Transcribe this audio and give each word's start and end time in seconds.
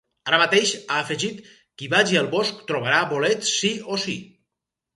Ara 0.29 0.37
mateix, 0.43 0.71
ha 0.79 0.95
afegit, 1.01 1.43
‘qui 1.81 1.91
vagi 1.93 2.19
al 2.23 2.31
bosc, 2.33 2.65
trobarà 2.73 3.05
bolets 3.15 3.55
sí 3.61 3.73
o 3.97 4.03
sí’. 4.09 4.21